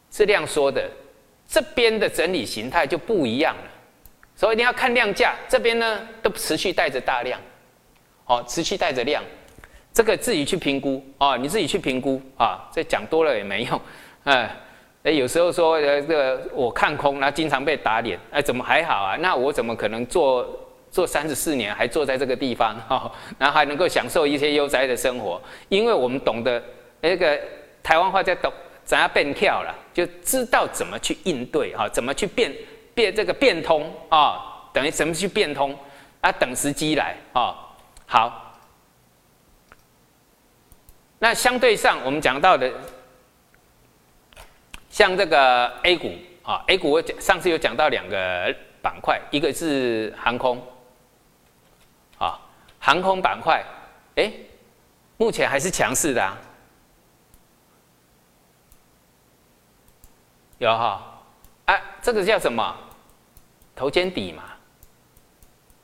[0.09, 0.89] 是量缩的，
[1.47, 3.63] 这边的整理形态就不一样了，
[4.35, 7.39] 所以一定要看量价，这边呢都持续带着大量，
[8.25, 9.23] 哦，持续带着量，
[9.93, 13.79] 这个自己去评估啊，你自己去评估啊，这讲多了也没用，
[14.23, 14.49] 哎。
[15.01, 18.19] 哎，有时候说呃，这个我看空，那经常被打脸。
[18.31, 19.15] 哎，怎么还好啊？
[19.15, 20.45] 那我怎么可能做
[20.91, 23.12] 做三十四年，还坐在这个地方 哈？
[23.38, 25.41] 然后还能够享受一些悠哉的生活？
[25.69, 26.62] 因为我们懂得
[27.02, 27.39] 那个
[27.82, 28.52] 台湾话叫懂
[28.84, 32.54] 怎样变跳了，就知道怎么去应对哈，怎么去变
[32.93, 34.69] 变这个变通啊？
[34.73, 35.78] 等于怎么去变通？
[36.21, 37.56] 啊，等时机来啊。
[38.06, 38.56] 好，
[41.19, 42.71] 那相对上我们讲到的。
[44.89, 50.60] 像这个 A 股啊，A 股我讲上次有讲到两个板块，一个是航空，
[52.79, 53.63] 航空板块，
[54.15, 54.31] 哎，
[55.17, 56.37] 目前还是强势的啊，
[60.57, 61.21] 有哈，
[61.65, 62.75] 哎，这个叫什么？
[63.75, 64.43] 头肩底嘛，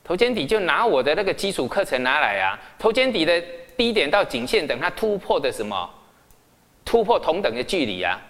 [0.04, 3.40] 头肩底就拿我的那个基础课程拿来啊，头肩底的
[3.76, 5.90] 低点到颈线，等它突破的什么？
[6.84, 8.20] 突破同等的距离啊。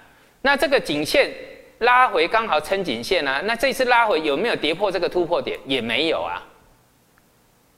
[0.40, 1.30] 那这个颈线
[1.78, 5.58] 拉回刚好撑颈线啊，那这次拉回有没有跌破这个突破点？
[5.66, 6.42] 也没有啊。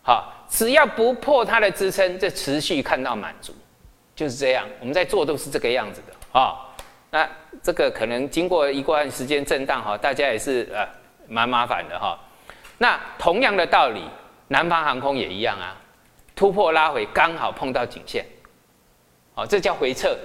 [0.03, 3.55] 好，只要不破它的支撑，这持续看到满足，
[4.17, 4.67] 就是这样。
[4.81, 6.65] 我们在做都是这个样子的啊。
[7.11, 7.29] 那
[7.63, 10.87] 这个可能经过一段时间震荡哈，大家也是呃
[11.27, 12.19] 蛮麻烦的哈。
[12.79, 14.03] 那同样的道理，
[14.49, 15.77] 南方航空也一样啊，
[16.37, 18.25] 突破拉回刚好碰到颈线，
[19.35, 20.17] 哦，这叫回撤，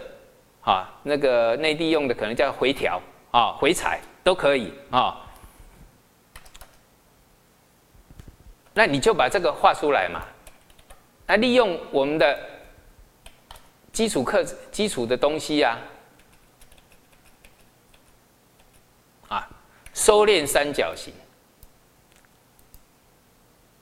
[0.62, 5.20] 啊，那个内地用的可能叫回调啊，回踩都可以啊。
[8.74, 10.24] 那你就把这个画出来嘛，
[11.28, 12.40] 那利用我们的
[13.92, 15.78] 基础课基础的东西呀，
[19.28, 19.48] 啊，
[19.94, 21.14] 收敛三角形，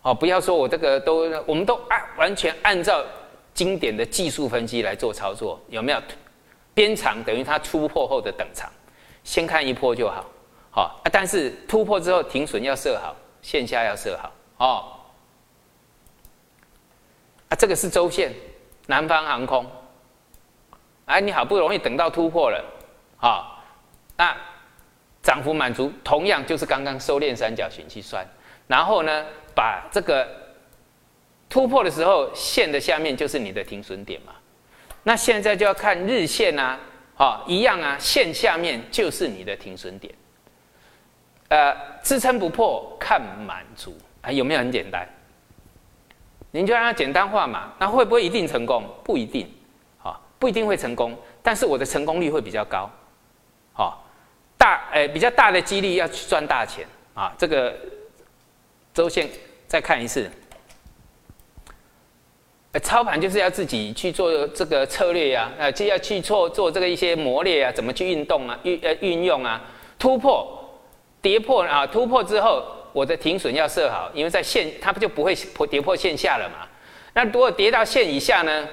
[0.01, 3.01] 哦，不要说我这个都，我们都按完全按照
[3.53, 6.01] 经典的技术分析来做操作，有没有？
[6.73, 8.71] 边长等于它突破后的等长，
[9.23, 10.25] 先看一波就好，
[10.69, 14.31] 好啊，但是突破之后停损要设好，线下要设好。
[14.61, 14.93] 哦，
[17.49, 18.31] 啊，这个是周线，
[18.85, 19.65] 南方航空，
[21.05, 22.63] 哎，你好不容易等到突破了，
[23.19, 23.57] 啊，
[24.15, 24.37] 那
[25.23, 28.23] 涨幅满足，同样就是刚刚收敛三角形去算，
[28.67, 30.27] 然后呢，把这个
[31.49, 34.35] 突破的时候线的下面就是你的停损点嘛，
[35.01, 36.79] 那现在就要看日线啊，
[37.15, 40.13] 好，一样啊，线下面就是你的停损点，
[41.47, 43.97] 呃，支撑不破看满足。
[44.21, 45.07] 啊，有没有很简单？
[46.51, 47.71] 您就让它简单化嘛。
[47.79, 48.83] 那会不会一定成功？
[49.03, 49.49] 不一定，
[49.97, 51.17] 好，不一定会成功。
[51.41, 52.89] 但是我的成功率会比较高，
[53.73, 54.05] 好，
[54.57, 57.33] 大诶比较大的几率要去赚大钱啊。
[57.37, 57.73] 这个
[58.93, 59.29] 周线
[59.65, 60.29] 再看一次，
[62.83, 69.61] 操盘就是要自己去做这个策略呀，啊，就要去做做这个一些磨练啊，怎么去运动啊，运呃运用啊，
[69.97, 70.69] 突破
[71.21, 72.63] 跌破啊，突破之后。
[72.93, 76.67] 我的停损要设好，因为在线它不就不会破跌破线下了嘛？
[77.13, 78.67] 那如果跌到线以下呢？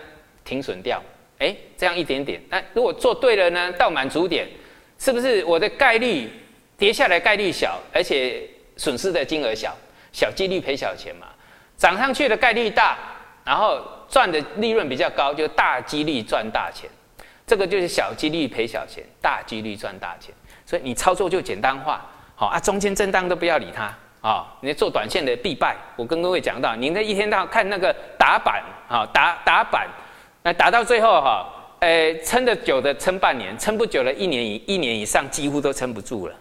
[0.45, 1.03] 停损掉，
[1.39, 2.41] 哎，这样一点点。
[2.49, 3.71] 那如果做对了呢？
[3.73, 4.49] 到满足点，
[4.99, 6.31] 是不是我的概率
[6.79, 9.77] 跌下来概率小，而且损失的金额小，
[10.11, 11.27] 小几率赔小钱嘛？
[11.77, 12.97] 涨上去的概率大，
[13.45, 13.79] 然后
[14.09, 16.89] 赚的利润比较高，就大几率赚大钱。
[17.47, 20.35] 这个就是小几率赔小钱，大几率赚大钱。
[20.65, 22.05] 所以你操作就简单化，
[22.35, 23.95] 好啊，中间震荡都不要理它。
[24.21, 25.77] 啊，你做短线的必败。
[25.95, 29.87] 我跟各位讲到，您的一天到看那个打板啊，打打板，
[30.43, 31.47] 那打到最后哈，
[31.79, 36.35] 呃，撑得久的撑半年，撑不久的一年以一年以上几乎都撑不住了，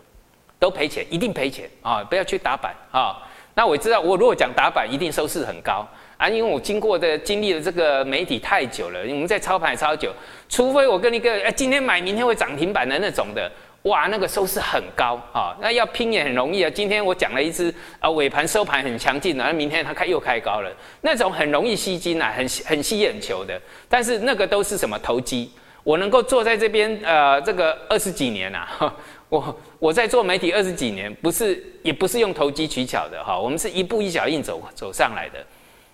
[0.58, 2.04] 都赔钱，一定赔钱啊！
[2.04, 3.22] 不要去打板啊。
[3.54, 5.88] 那我知道，我如果讲打板，一定收视很高
[6.18, 10.12] 啊，因为我经过的经历了这个媒体太久了，我们在操盘超久，
[10.50, 13.52] 除非我跟一个哎今天买明天会涨停板的那种的。
[13.84, 15.56] 哇，那个收视很高啊！
[15.62, 16.70] 那要拼也很容易啊。
[16.70, 23.58] 今天我讲了一只啊，尾盘收盘很强劲的，那明天它开又开高了，那种很容易吸金啊，很很吸眼球的。
[23.88, 25.52] 但是那个都是什么投机？
[25.84, 28.68] 我能够坐在这边呃，这个二十几年呐，
[29.30, 35.40] 我我在做媒体二十几年，不是也不是用投机取巧的哈，我们是一步一脚印走走上来的。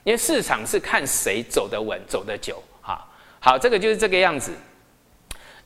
[0.04, 3.06] 因为市场是看谁走得稳、走得久哈。
[3.39, 4.52] 好，这个就是这个样子。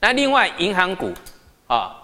[0.01, 1.13] 那另外银行股
[1.67, 2.03] 啊。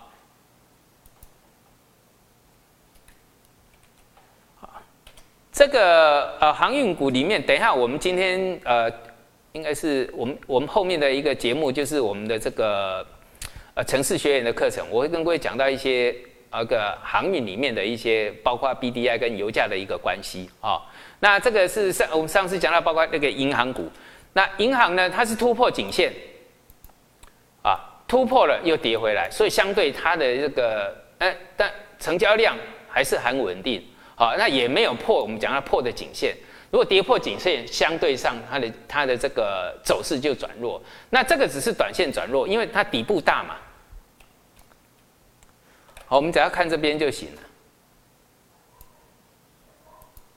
[5.54, 8.92] 这个呃航运股里面，等一下我们今天呃，
[9.52, 13.06] 应该是我们我们后面的一个节目，就是我们的这个
[13.76, 16.14] 呃城市学员的课程，我会跟各位讲到一些
[16.50, 20.82] 那个航运里面的一些，包括 B D I 跟油价的一个关系啊。
[21.20, 23.88] 那这个是上我们上次讲到，包括那个银行股，
[24.34, 26.12] 那银行呢，它是突破颈线
[27.62, 32.58] 啊，突破了又跌回来，所以相对它的这个哎，但成交量
[32.90, 33.84] 还是很稳定。
[34.16, 36.36] 好，那也没有破，我们讲它破的颈线，
[36.70, 40.82] 如果跌破颈线，相对上它的它的这个走势就转弱。
[41.10, 43.56] 那这个只是短线转弱，因为它底部大嘛。
[46.06, 47.42] 好，我们只要看这边就行了。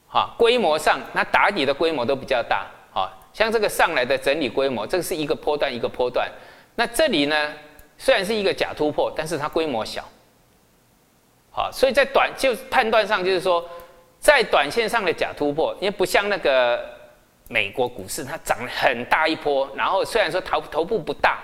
[0.07, 2.67] 好，规模上那打底的规模都比较大。
[2.91, 6.31] 好，像这个上来的整理规模，这个是一个波段一个波段。
[6.75, 7.53] 那这里呢，
[7.99, 10.03] 虽然是一个假突破，但是它规模小。
[11.57, 13.67] 好，所以在短就判断上就是说，
[14.21, 16.85] 在短线上的假突破，因为不像那个
[17.49, 21.39] 美国股市，它涨了很大一波，然后虽然说头头部不大，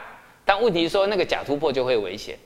[0.45, 2.39] 但问题是说那个假突破就会危险。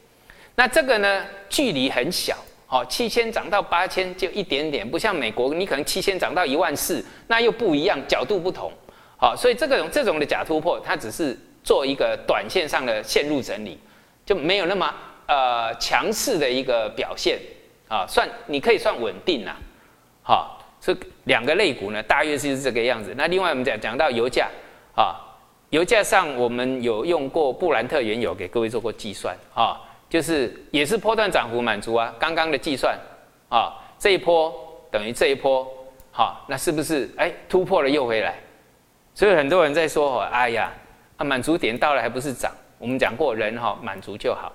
[0.55, 2.37] 那这个呢，距离很小，
[2.69, 8.73] 好，七千涨到八千就一点点，不像美国，你可能七千涨到一万四，那又不一样，角度不同，
[9.17, 13.77] 好，所以这个这种的假突破，它只是做一个短线上的线路整理，
[14.25, 14.95] 就没有那么
[15.27, 17.41] 呃强势的一个表现。
[17.89, 19.57] 啊，算你可以算稳定啦，
[20.23, 23.15] 好，这两个类股呢，大约是这个样子。
[23.17, 24.49] 那另外我们讲讲到油价
[24.95, 25.17] 啊，
[25.71, 32.99] 油价上我们有用过布兰特原油给各位做过计算啊，就是也是波段涨幅满足啊，刚刚的计算
[33.49, 34.53] 啊，这一波
[34.91, 35.67] 等于这一波，
[36.11, 38.35] 好，那是不是哎突破了又回来？
[39.15, 40.73] 所以很多人在说，哎呀，
[41.17, 42.53] 啊满足点到了还不是涨？
[42.79, 44.53] 我们讲过人哈满足就好，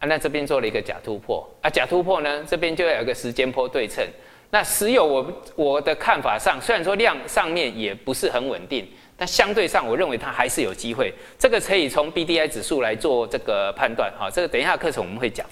[0.00, 4.04] 啊那这边做了一个假突破，啊假突破呢这边就要有个时间波对称。
[4.52, 8.84] 那石油我我的看法上，虽然说量上面也不是很稳定，
[9.16, 11.14] 但相对上我认为它还是有机会。
[11.38, 15.46] 这个可以从 B D I 指数来做这个判断，哈，这个等一下课程我们会讲。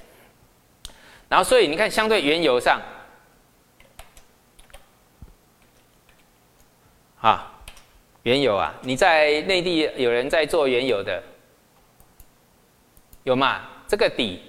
[1.29, 2.81] 然后所以你看，相对原油上，
[7.21, 7.53] 啊，
[8.25, 11.23] 原油啊，你在内地有人在做原油的，
[13.23, 13.61] 有吗？
[13.89, 14.41] 这个底，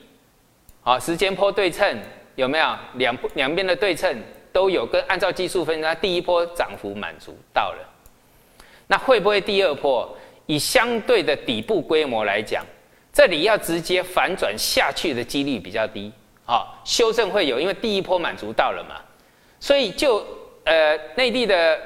[0.81, 1.97] 好，时间波对称
[2.35, 2.65] 有没有？
[2.95, 4.15] 两两边的对称。
[4.51, 7.87] 都有跟按照技术分析，它第一波涨幅满足到了，
[8.87, 10.17] 那会不会第二波
[10.47, 12.65] 以相对的底部规模来讲，
[13.13, 16.11] 这里要直接反转下去的几率比较低
[16.47, 16.65] 啊？
[16.83, 18.95] 修正会有，因为第一波满足到了嘛，
[19.59, 20.25] 所以就
[20.63, 21.79] 呃内地的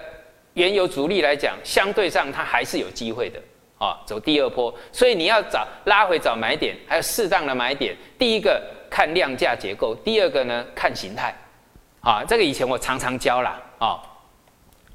[0.54, 3.38] 原油主力来讲，相对上它还是有机会的
[3.84, 7.93] 啊，走第二波，所以你要找拉回找买点，还有适当的买点。
[8.17, 11.36] 第一个看量价结构，第二个呢看形态。
[11.99, 13.99] 啊，这个以前我常常教了哦。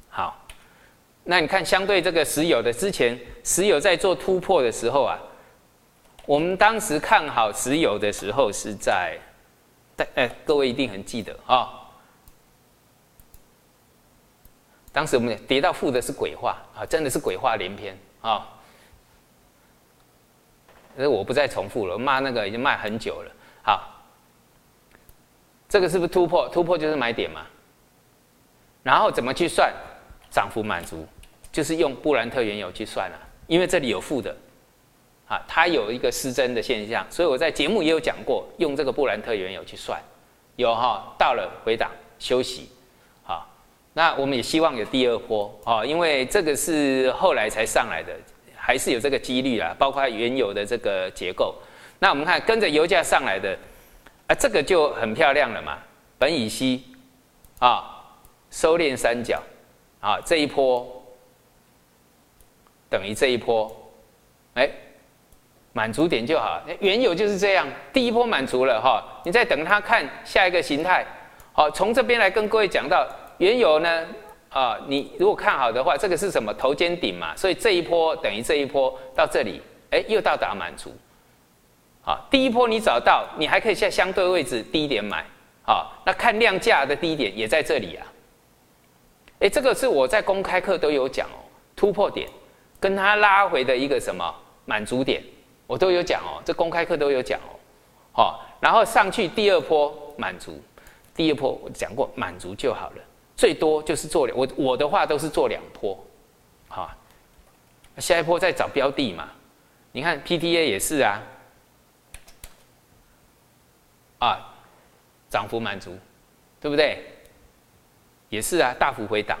[0.09, 0.43] 好，
[1.23, 5.19] 那你看，相对这个石油的，之前石油在做突破的时候啊，
[6.25, 9.15] 我们当时看好石油的时候是在，
[9.95, 11.69] 但哎，各位一定很记得啊。
[14.91, 18.47] 当时我们跌到负的是鬼话啊，真的是鬼话连篇啊。
[21.01, 23.31] 那我不再重复了，骂那个已经骂很久了。
[23.63, 23.95] 好。
[25.69, 26.49] 这个是不是突破？
[26.49, 27.45] 突破就是买点嘛。
[28.81, 29.71] 然后怎么去算
[30.31, 31.07] 涨幅满足？
[31.51, 34.35] 就是用布兰特原油去算了，因为这里有负的，
[35.27, 40.01] 啊，它有一个失真的现象，所以我在节目也有讲过，用这个布兰特原油去算，
[40.57, 41.89] 有哈，到了回档
[42.19, 42.69] 休息，
[43.23, 43.47] 好，
[43.93, 48.15] 那我们也希望有第二波啊，因为这个是后来才上来的，
[48.69, 51.55] 还是有这个几率啊，包括原油的这个结构。
[51.97, 53.57] 那我们看跟着油价上来的。
[54.27, 55.79] 啊，这个就很漂亮了嘛，
[56.19, 56.83] 本乙烯，
[57.57, 58.05] 啊，
[58.51, 59.41] 收敛三角，
[59.99, 60.87] 啊，这一波
[62.91, 63.75] 等于这一波，
[64.53, 64.69] 哎，
[65.73, 66.61] 满足点就好。
[66.79, 71.03] 原有就是这样，第一波满足了哈，你再等它看下一个形态。
[71.51, 73.07] 好，从这边来跟各位讲到
[73.39, 74.05] 原有呢，
[74.49, 80.91] 啊，你如果看好的话，这个是什么头肩顶嘛，所以这一波等于这一波到这里，哎，又到达满足。
[82.03, 85.23] 啊，第一波你找到，你还可以在相对位置低点买，
[85.65, 88.07] 啊，那看量价的低点也在这里啊。
[89.39, 91.37] 哎，这个是我在公开课都有讲哦，
[91.75, 92.27] 突破点
[92.79, 94.33] 跟它拉回的一个什么
[94.65, 95.21] 满足点，
[95.67, 97.53] 我都有讲哦，这公开课都有讲哦。
[98.11, 100.59] 好，然后上去第二波满足，
[101.15, 102.97] 第二波我讲过满足就好了，
[103.39, 105.97] 最多就是做两，我我的话都是做两波，
[106.67, 106.91] 好，
[107.97, 109.29] 下一波再找标的嘛。
[109.93, 111.21] 你看 PTA 也是啊。
[114.17, 114.53] 啊，
[115.29, 115.97] 涨幅满足，
[116.59, 117.01] 对不对？
[118.27, 119.39] 也是啊，大幅回档。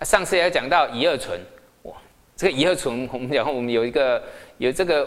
[0.00, 1.38] 上次也讲到乙二醇，
[1.82, 1.94] 哇，
[2.34, 4.22] 这个乙二醇，我们讲我们有一个
[4.56, 5.06] 有这个，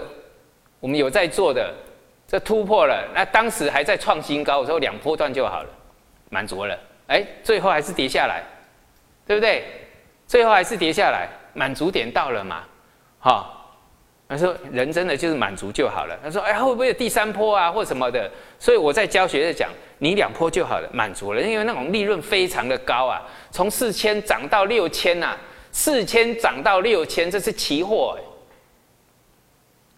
[0.80, 1.74] 我们有在做的，
[2.28, 5.70] 这突破了，那当时还在创新高，我说两波段就好了，
[6.30, 8.44] 满足了，哎，最后还是跌下来，
[9.26, 9.66] 对不对？
[10.28, 12.64] 最后还是跌下来，满足点到了嘛，
[13.20, 13.54] 哈。
[14.30, 18.30] 他说：“人真的就是满足就好了。”他说：“哎，会不会有第三波啊，或什么的？”
[18.60, 25.38] 所以我在教学在讲，你两波就好了，满足了，因为那种利润非常的高啊，从四千涨到六千呐，
[25.72, 28.20] 四千涨到六千，这是期货，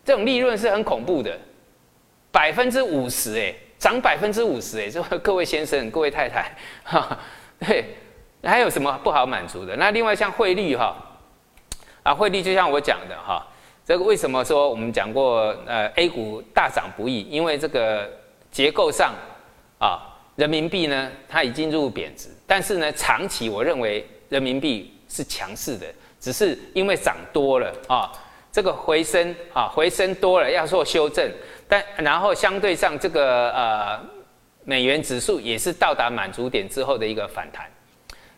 [0.06, 1.36] 这种利润是很恐怖的，
[2.32, 6.54] 百分之五十哎，涨百分之五十哎，这 各位先生、各位太太，
[6.84, 7.18] 哈，
[7.60, 7.86] 对，
[8.44, 9.76] 还有什么不好满足的？
[9.78, 10.96] 那另外像汇率哈，
[12.04, 13.46] 啊，汇率就像我讲的哈。
[13.86, 15.56] 这个为什么说我们讲过？
[15.66, 18.08] 呃，A 股大涨不易，因为这个
[18.52, 19.16] 结构上
[19.80, 25.88] 啊，人民币呢它已经入贬值，但是呢，长期我认为人民币是强势的，
[26.20, 28.12] 只是因为涨多了啊，
[28.52, 31.28] 这个回升啊，回升多了要做修正，
[31.70, 33.98] 但然后相对上这个呃
[34.66, 37.66] 美元指数也是到达满足点之后的一个反弹。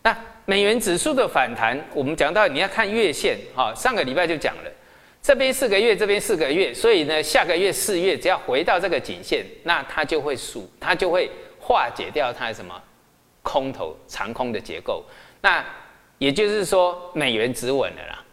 [0.02, 4.70] 那美元指数的反弹，我们讲到你要看月线哈，上个礼拜就讲了。
[5.22, 11.30] 这边四个月，这边四个月，所以呢，下个月四月只要回到这个颈线，那它就会数，它就会
[11.60, 12.74] 化解掉它的什么
[13.40, 15.04] 空头长空的结构。
[15.40, 15.64] 那
[16.18, 18.24] 也就是说，美元止稳了啦，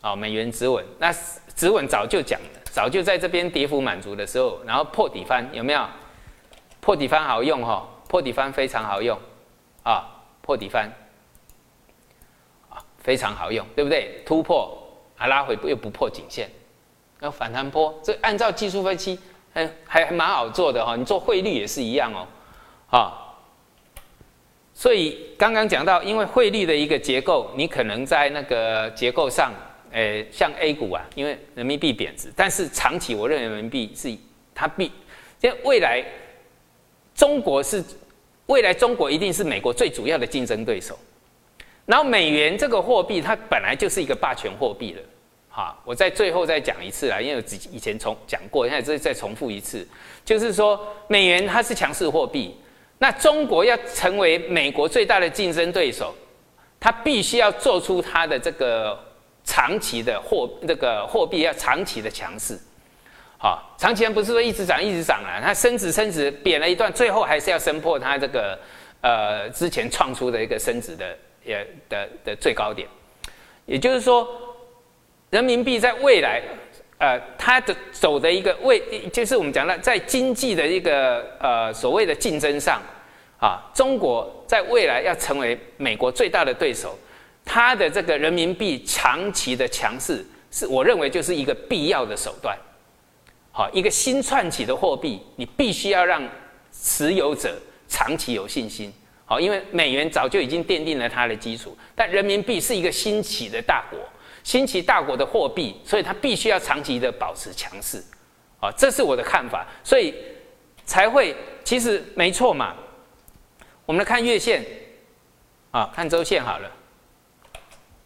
[0.00, 0.82] 哦，美元止稳。
[0.98, 1.14] 那
[1.54, 5.86] 止稳早就讲了，早就在这边跌幅满足的时候，然后破底翻有没有？
[6.80, 9.18] 破底翻好用哈，破底翻非常好用，
[9.82, 10.08] 啊，
[10.40, 10.90] 破底翻，
[12.70, 14.22] 啊，非常好用，对不对？
[14.24, 14.74] 突破
[15.18, 16.50] 啊，拉回又不破颈线，
[17.20, 19.20] 要反弹波，这按照技术分析，
[19.52, 20.96] 哎，还还蛮好做的哈。
[20.96, 22.26] 你做汇率也是一样哦，
[22.88, 23.18] 啊。
[24.72, 29.52] 所以刚刚讲到，因为汇率的一个结构，你可能在那个结构上，
[29.92, 34.12] 诶，像 A 股啊，因为人民币贬值，但是长期我认为人民币是
[34.54, 34.90] 它必，
[35.40, 36.02] 因为未来
[37.14, 37.84] 中国是
[38.46, 40.98] 未来中国一定是美国最主要的竞争对手。
[41.84, 45.02] 然后美元这个货币它本来就是一个霸权货币了，
[45.50, 49.86] 哈，我在最后再讲一次啊，因为以前重讲过，现在再再重复一次，
[50.24, 52.56] 就是说美元它是强势货币。
[52.98, 56.14] 那中国要成为美国最大的竞争对手，
[56.78, 58.96] 它必须要做出它的这个
[59.44, 62.58] 长期的货这个货币要长期的强势，
[63.38, 68.58] 好，长期不是说一直涨一直涨啊，它升值升值贬了一段，最后还是要升破它这个
[69.00, 72.88] 呃之前创出的一个升值的也的的最高点，
[73.66, 74.28] 也就是说，
[75.30, 76.42] 人民币在未来。
[76.98, 78.80] 呃，它的走的一个位，
[79.12, 82.80] 就是我们讲的，在经济的一个呃所谓的竞争上，
[83.40, 86.96] 啊，中国在未来要成为美国最大的对手，
[87.44, 92.56] 它的这个人民币长期的强势，是我认为就是一个必要的手段。
[93.50, 96.22] 好，一个新串起的货币，你必须要让
[96.72, 98.92] 持有者长期有信心。
[99.24, 103.98] 好，因为美元早就已经奠定了它的基础，但人民币是一个新起的大国。
[104.44, 108.02] 新起大国的货币，所以它必须要长期的保持强势，
[108.58, 110.12] 啊，这是我的看法，所以
[110.84, 112.74] 才会其实没错嘛。
[113.86, 114.64] 我们来看月线，
[115.70, 116.68] 啊，看周线好了。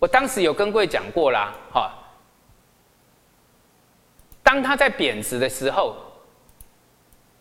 [0.07, 1.93] 我当时有跟各位讲过啦，哈，
[4.41, 5.97] 当它在贬值的时候，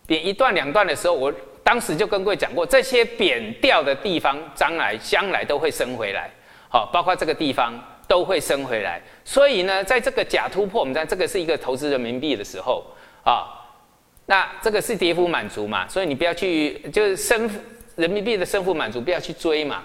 [0.08, 1.32] 贬一段两段的时候，我
[1.64, 6.32] 当时就跟各位讲过，这些贬掉的地方，将来将来都会升回来，
[6.68, 7.80] 好，包括这个地方。
[8.08, 12.86] 都会升回来，所以呢，在这个假突破，我们在这个是一个投资人民币的时候
[13.24, 13.66] 啊，
[14.28, 17.50] 那这个是跌幅满足嘛，所以你不要去就是升
[17.96, 19.82] 人民币的升幅满足，不要去追嘛，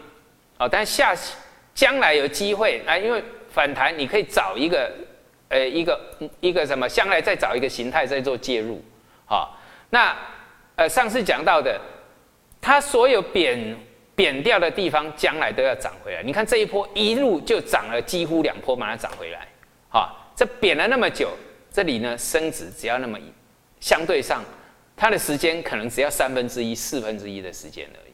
[0.59, 1.17] 啊，但下
[1.75, 4.93] 将来有机会啊，因为反弹你可以找一个
[5.49, 6.01] 呃一个
[6.41, 8.83] 一个什么，将来再找一个形态再做介入，
[9.27, 9.49] 啊，
[9.91, 10.17] 那
[10.77, 11.81] 呃上次讲到的，
[12.61, 13.77] 它所有贬。
[14.17, 16.23] 贬掉的地方，将来都要涨回来。
[16.23, 19.49] 你看这一波一路就涨了，几乎两波把它涨回来。
[19.89, 21.31] 好，这贬了那么久，
[21.73, 23.19] 这里呢升值只要那么，
[23.81, 24.45] 相对上
[24.95, 28.10] 它的时间可能只要三分之一、四分之一的时间而已。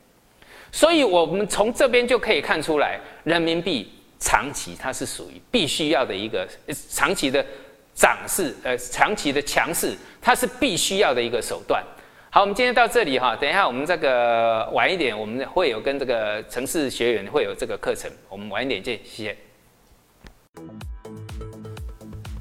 [0.72, 6.46] 所以我们从这边就可以看出来，人民币长期它是属于必须要的一个
[6.90, 7.44] 长期的
[7.94, 11.82] 涨势，呃，长期的强势，它是必须要的一个手段。
[12.30, 13.34] 好，我们今天到这里哈。
[13.34, 18.10] 等一下，我们这个晚一点，我们会有跟这个城市学员会有这个课程。
[18.28, 19.36] 我们晚一点见，谢谢。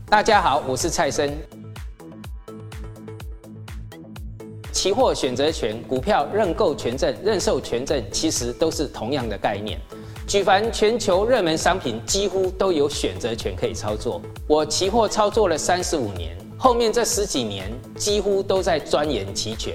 [0.10, 1.55] 大家好，我是蔡生。
[4.76, 9.80] 期货选择权、股票认购权证、认售权证，其实都是同样的概念。
[10.28, 14.22] 举凡全球热门商品，几乎都有选择权可以操作。
[14.46, 16.38] 我期货操作了三十五年。
[16.58, 19.74] 后面这十几年几乎都在钻研期权，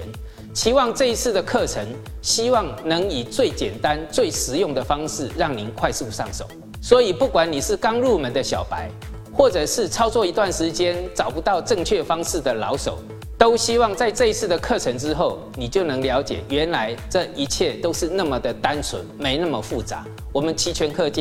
[0.53, 1.83] 期望这一次的课程，
[2.21, 6.45] 希望能以最简单、最实用的方式让您快速上手。
[6.79, 8.87] 所以，不管你是刚入门的小白，
[9.33, 12.99] 或者是操作一段时间找不到正确方式的老手，
[13.41, 20.05] 都希望在这一次的课程之后，你就能了解，原来这一切都是那么的单纯，没那么复杂。
[20.31, 21.19] 我们期权课件。